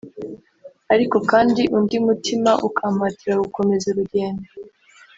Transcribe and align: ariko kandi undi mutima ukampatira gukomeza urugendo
ariko 0.93 1.17
kandi 1.31 1.61
undi 1.77 1.97
mutima 2.07 2.51
ukampatira 2.67 3.33
gukomeza 3.43 3.85
urugendo 3.89 4.47